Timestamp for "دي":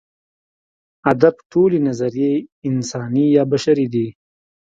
3.93-4.07